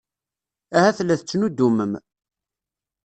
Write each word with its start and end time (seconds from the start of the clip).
Ahat 0.77 0.99
la 1.01 1.15
tettnuddumem. 1.19 1.93